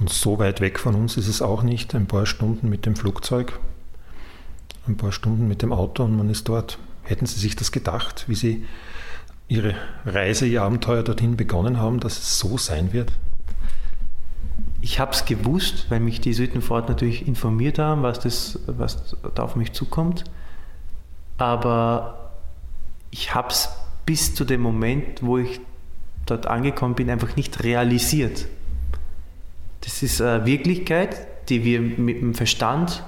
[0.00, 1.94] Und so weit weg von uns ist es auch nicht.
[1.94, 3.58] Ein paar Stunden mit dem Flugzeug,
[4.86, 6.78] ein paar Stunden mit dem Auto und man ist dort.
[7.08, 8.66] Hätten Sie sich das gedacht, wie Sie
[9.48, 13.10] Ihre Reise, Ihr Abenteuer dorthin begonnen haben, dass es so sein wird?
[14.82, 19.42] Ich habe es gewusst, weil mich die Südenfahrt natürlich informiert haben, was, das, was da
[19.42, 20.24] auf mich zukommt.
[21.38, 22.32] Aber
[23.10, 23.70] ich habe es
[24.04, 25.62] bis zu dem Moment, wo ich
[26.26, 28.44] dort angekommen bin, einfach nicht realisiert.
[29.80, 33.02] Das ist eine Wirklichkeit, die wir mit dem Verstand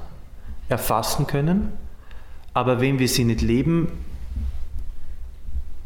[0.70, 1.72] erfassen können,
[2.54, 3.88] aber wenn wir sie nicht leben,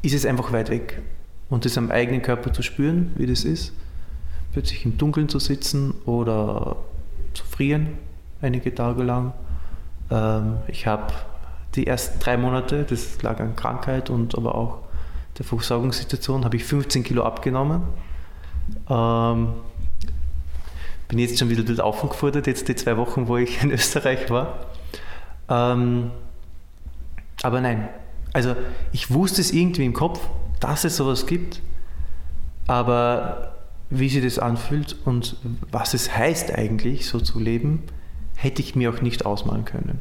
[0.02, 1.02] ist es einfach weit weg.
[1.48, 3.72] Und das am eigenen Körper zu spüren, wie das ist,
[4.52, 6.76] plötzlich im Dunkeln zu sitzen oder
[7.34, 7.98] zu frieren,
[8.40, 9.32] einige Tage lang.
[10.10, 11.12] Ähm, ich habe
[11.74, 14.78] die ersten drei Monate, das lag an Krankheit und aber auch
[15.38, 17.82] der Versorgungssituation, habe ich 15 Kilo abgenommen.
[18.88, 19.48] Ähm,
[21.08, 24.66] bin jetzt schon wieder dort aufgefordert, jetzt die zwei Wochen, wo ich in Österreich war.
[27.44, 27.90] Aber nein,
[28.32, 28.56] also
[28.92, 30.18] ich wusste es irgendwie im Kopf,
[30.60, 31.60] dass es sowas gibt,
[32.66, 33.54] aber
[33.90, 35.36] wie sich das anfühlt und
[35.70, 37.82] was es heißt eigentlich, so zu leben,
[38.34, 40.00] hätte ich mir auch nicht ausmalen können.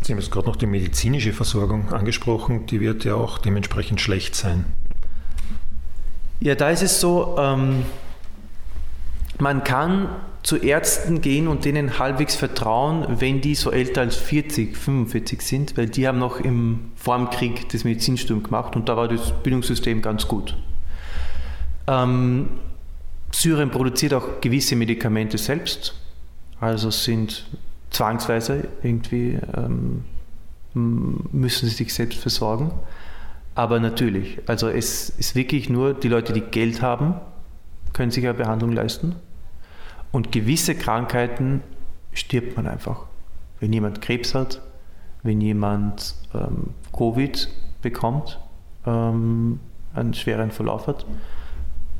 [0.00, 4.34] Sie haben jetzt gerade noch die medizinische Versorgung angesprochen, die wird ja auch dementsprechend schlecht
[4.34, 4.64] sein.
[6.40, 7.82] Ja, da ist es so, ähm,
[9.40, 10.08] man kann
[10.42, 15.76] zu Ärzten gehen und denen halbwegs vertrauen, wenn die so älter als 40, 45 sind,
[15.76, 20.26] weil die haben noch im Formkrieg das Medizinstudium gemacht und da war das Bildungssystem ganz
[20.28, 20.56] gut.
[21.86, 22.48] Ähm,
[23.32, 25.94] Syrien produziert auch gewisse Medikamente selbst,
[26.60, 27.46] Also sind
[27.90, 30.04] zwangsweise irgendwie ähm,
[30.74, 32.70] müssen sie sich selbst versorgen.
[33.54, 37.14] Aber natürlich, also es ist wirklich nur die Leute, die Geld haben,
[37.92, 39.16] können sich eine Behandlung leisten.
[40.12, 41.62] Und gewisse Krankheiten
[42.12, 43.06] stirbt man einfach.
[43.60, 44.62] Wenn jemand Krebs hat,
[45.22, 47.48] wenn jemand ähm, Covid
[47.82, 48.38] bekommt,
[48.86, 49.60] ähm,
[49.94, 51.06] einen schweren Verlauf hat,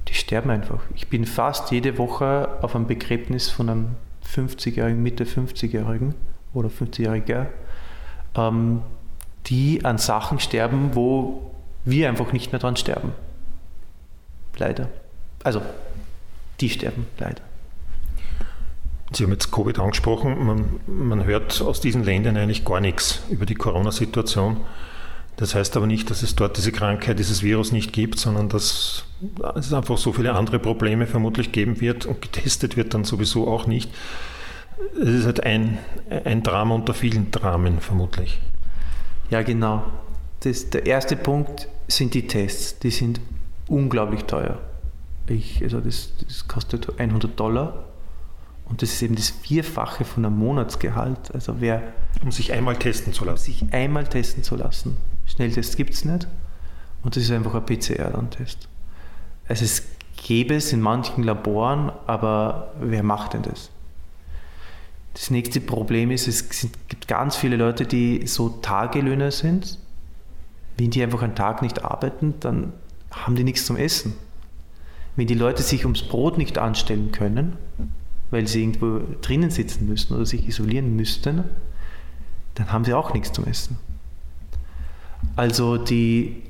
[0.08, 0.80] die sterben einfach.
[0.94, 3.88] Ich bin fast jede Woche auf einem Begräbnis von einem
[4.34, 6.14] 50-Jährigen, Mitte 50-Jährigen
[6.54, 7.46] oder 50-Jähriger,
[8.36, 8.82] ähm,
[9.46, 11.50] die an Sachen sterben, wo
[11.84, 13.12] wir einfach nicht mehr dran sterben.
[14.56, 14.88] Leider.
[15.44, 15.62] Also,
[16.60, 17.47] die sterben leider.
[19.12, 20.46] Sie haben jetzt Covid angesprochen.
[20.46, 24.58] Man, man hört aus diesen Ländern eigentlich gar nichts über die Corona-Situation.
[25.36, 29.04] Das heißt aber nicht, dass es dort diese Krankheit, dieses Virus nicht gibt, sondern dass
[29.54, 33.66] es einfach so viele andere Probleme vermutlich geben wird und getestet wird dann sowieso auch
[33.66, 33.90] nicht.
[35.00, 35.78] Es ist halt ein,
[36.24, 38.40] ein Drama unter vielen Dramen vermutlich.
[39.30, 39.84] Ja, genau.
[40.40, 42.78] Das, der erste Punkt sind die Tests.
[42.80, 43.20] Die sind
[43.68, 44.58] unglaublich teuer.
[45.28, 47.84] Ich, also das, das kostet 100 Dollar
[48.68, 51.34] und das ist eben das Vierfache von einem Monatsgehalt.
[51.34, 51.82] Also wer
[52.22, 53.44] um sich einmal testen zu lassen.
[53.44, 54.96] Sich einmal testen zu lassen.
[55.26, 56.26] Schnelltest gibt es nicht.
[57.02, 58.68] Und das ist einfach ein PCR-Test.
[59.48, 59.84] Also es
[60.16, 63.70] gäbe es in manchen Laboren, aber wer macht denn das?
[65.14, 69.78] Das nächste Problem ist, es gibt ganz viele Leute, die so Tagelöhner sind.
[70.76, 72.72] Wenn die einfach einen Tag nicht arbeiten, dann
[73.10, 74.14] haben die nichts zum Essen.
[75.16, 77.56] Wenn die Leute sich ums Brot nicht anstellen können,
[78.30, 81.44] weil sie irgendwo drinnen sitzen müssen oder sich isolieren müssten,
[82.54, 83.78] dann haben sie auch nichts zum Essen.
[85.36, 86.42] Also die,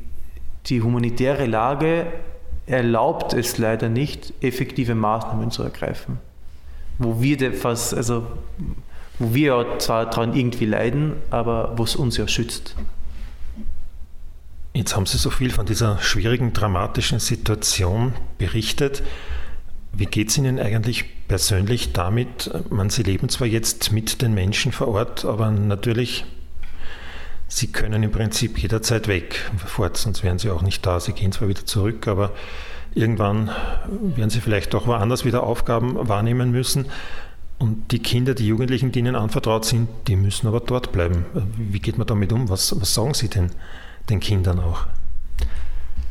[0.66, 2.06] die humanitäre Lage
[2.66, 6.18] erlaubt es leider nicht, effektive Maßnahmen zu ergreifen
[6.98, 8.26] wo wir fast, also
[9.18, 12.74] wo wir zwar daran irgendwie leiden, aber wo es uns ja schützt.
[14.74, 19.02] Jetzt haben Sie so viel von dieser schwierigen, dramatischen Situation berichtet.
[19.92, 22.50] Wie geht es Ihnen eigentlich persönlich damit?
[22.70, 26.24] Man, Sie leben zwar jetzt mit den Menschen vor Ort, aber natürlich,
[27.48, 31.00] Sie können im Prinzip jederzeit weg, fort, sonst wären Sie auch nicht da.
[31.00, 32.32] Sie gehen zwar wieder zurück, aber
[32.94, 33.50] Irgendwann
[34.16, 36.86] werden sie vielleicht doch woanders wieder Aufgaben wahrnehmen müssen.
[37.58, 41.24] Und die Kinder, die Jugendlichen, die ihnen anvertraut sind, die müssen aber dort bleiben.
[41.56, 42.48] Wie geht man damit um?
[42.48, 43.50] Was, was sagen Sie denn
[44.10, 44.86] den Kindern auch?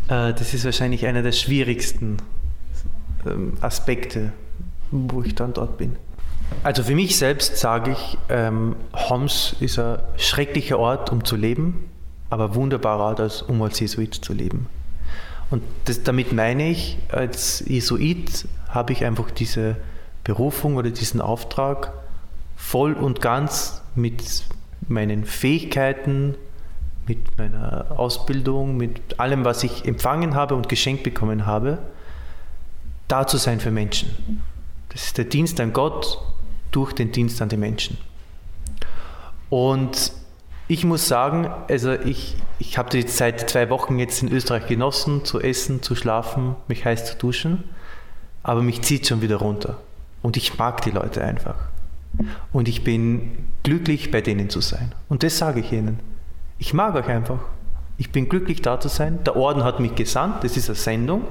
[0.09, 2.17] Äh, das ist wahrscheinlich einer der schwierigsten
[3.25, 4.33] ähm, Aspekte,
[4.91, 5.95] wo ich dann dort bin.
[6.63, 11.89] Also für mich selbst sage ich, ähm, Homs ist ein schrecklicher Ort, um zu leben,
[12.29, 14.67] aber wunderbarer Ort, um als Jesuit zu leben.
[15.49, 19.77] Und das, damit meine ich, als Jesuit habe ich einfach diese
[20.23, 21.93] Berufung oder diesen Auftrag
[22.57, 24.45] voll und ganz mit
[24.89, 26.35] meinen Fähigkeiten,
[27.07, 31.77] mit meiner Ausbildung, mit allem, was ich empfangen habe und geschenkt bekommen habe,
[33.07, 34.41] da zu sein für Menschen.
[34.89, 36.19] Das ist der Dienst an Gott
[36.71, 37.97] durch den Dienst an die Menschen.
[39.49, 40.11] Und
[40.67, 45.23] ich muss sagen, also ich, ich habe die Zeit zwei Wochen jetzt in Österreich genossen,
[45.23, 47.63] zu essen, zu schlafen, mich heiß zu duschen,
[48.43, 49.79] aber mich zieht schon wieder runter.
[50.21, 51.55] Und ich mag die Leute einfach.
[52.51, 54.93] Und ich bin glücklich, bei denen zu sein.
[55.07, 55.99] Und das sage ich ihnen.
[56.57, 57.39] Ich mag euch einfach.
[57.97, 59.23] Ich bin glücklich, da zu sein.
[59.23, 60.43] Der Orden hat mich gesandt.
[60.43, 61.23] Das ist eine Sendung,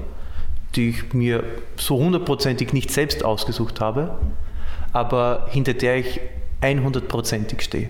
[0.75, 1.43] die ich mir
[1.75, 4.19] so hundertprozentig nicht selbst ausgesucht habe,
[4.93, 6.19] aber hinter der ich
[6.61, 7.89] einhundertprozentig stehe.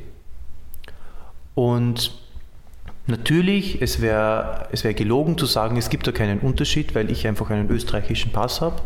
[1.56, 2.12] Und
[3.08, 7.28] natürlich, es wäre es wär gelogen zu sagen, es gibt da keinen Unterschied, weil ich
[7.28, 8.82] einfach einen österreichischen Pass habe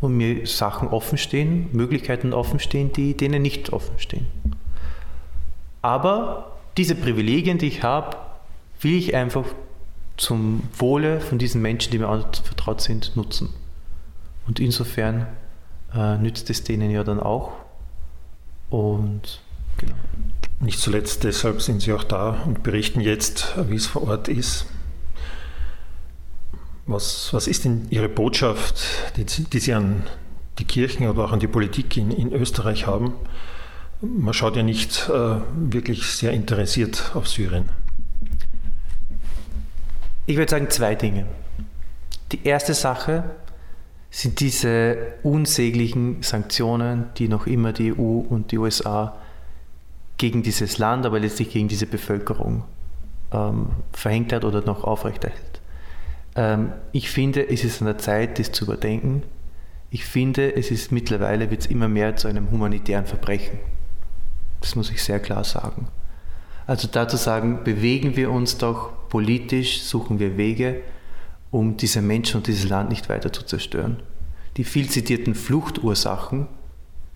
[0.00, 4.26] und mir Sachen offen stehen, Möglichkeiten offen stehen, die denen nicht offen stehen.
[5.82, 8.16] Aber diese Privilegien, die ich habe,
[8.80, 9.44] will ich einfach
[10.16, 12.08] zum Wohle von diesen Menschen, die mir
[12.42, 13.50] vertraut sind, nutzen.
[14.46, 15.26] Und insofern
[15.94, 17.52] äh, nützt es denen ja dann auch.
[18.70, 19.40] Und
[19.76, 19.94] genau.
[20.58, 24.66] Nicht zuletzt deshalb sind Sie auch da und berichten jetzt, wie es vor Ort ist.
[26.86, 28.80] Was, was ist denn Ihre Botschaft,
[29.16, 30.04] die, die Sie an
[30.58, 33.12] die Kirchen, aber auch an die Politik in, in Österreich haben?
[34.00, 37.68] Man schaut ja nicht äh, wirklich sehr interessiert auf Syrien.
[40.28, 41.26] Ich würde sagen zwei Dinge.
[42.32, 43.22] Die erste Sache
[44.10, 49.16] sind diese unsäglichen Sanktionen, die noch immer die EU und die USA
[50.16, 52.64] gegen dieses Land, aber letztlich gegen diese Bevölkerung
[53.32, 55.60] ähm, verhängt hat oder noch aufrechterhält.
[56.34, 59.22] Ähm, ich finde, es ist an der Zeit, das zu überdenken.
[59.90, 63.60] Ich finde, es ist mittlerweile wird es immer mehr zu einem humanitären Verbrechen.
[64.60, 65.86] Das muss ich sehr klar sagen.
[66.66, 70.82] Also dazu sagen, bewegen wir uns doch politisch, suchen wir Wege,
[71.50, 74.02] um diese Menschen und dieses Land nicht weiter zu zerstören.
[74.58, 76.48] Die viel zitierten Fluchtursachen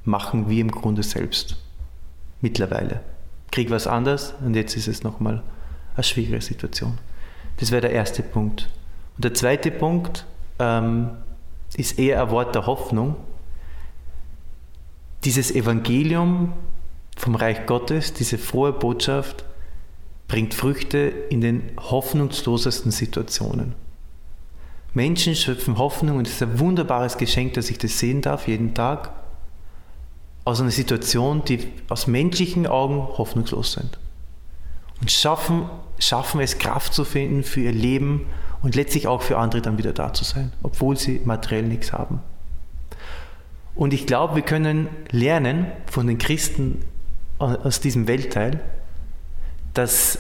[0.07, 1.57] machen wir im Grunde selbst.
[2.41, 3.01] Mittlerweile.
[3.53, 5.43] Krieg was anders und jetzt ist es nochmal
[5.95, 6.97] eine schwierige Situation.
[7.59, 8.71] Das wäre der erste Punkt.
[9.17, 10.25] Und der zweite Punkt
[10.59, 11.11] ähm,
[11.77, 13.17] ist eher ein Wort der Hoffnung.
[15.25, 16.55] Dieses Evangelium
[17.19, 19.45] vom Reich Gottes, diese frohe Botschaft,
[20.31, 23.75] bringt Früchte in den hoffnungslosesten Situationen.
[24.95, 28.73] Menschen schöpfen Hoffnung und es ist ein wunderbares Geschenk, dass ich das sehen darf, jeden
[28.73, 29.13] Tag,
[30.45, 33.99] aus einer Situation, die aus menschlichen Augen hoffnungslos sind.
[35.01, 35.69] Und schaffen,
[35.99, 38.27] schaffen es, Kraft zu finden für ihr Leben
[38.63, 42.21] und letztlich auch für andere dann wieder da zu sein, obwohl sie materiell nichts haben.
[43.75, 46.83] Und ich glaube, wir können lernen von den Christen
[47.39, 48.61] aus diesem Weltteil,
[49.75, 50.19] dass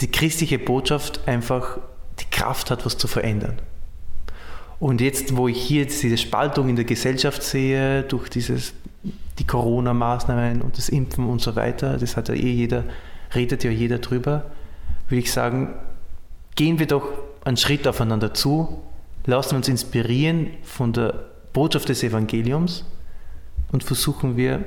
[0.00, 1.78] die christliche Botschaft einfach
[2.20, 3.60] die Kraft hat, was zu verändern.
[4.80, 8.74] Und jetzt, wo ich hier diese Spaltung in der Gesellschaft sehe, durch dieses,
[9.38, 12.84] die Corona-Maßnahmen und das Impfen und so weiter, das hat ja eh jeder,
[13.34, 14.44] redet ja jeder drüber,
[15.08, 15.74] würde ich sagen,
[16.54, 17.08] gehen wir doch
[17.44, 18.82] einen Schritt aufeinander zu,
[19.26, 21.14] lassen wir uns inspirieren von der
[21.52, 22.84] Botschaft des Evangeliums
[23.72, 24.64] und versuchen wir,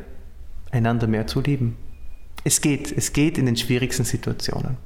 [0.72, 1.78] einander mehr zu lieben
[2.44, 4.78] es geht, es geht in den schwierigsten Situationen.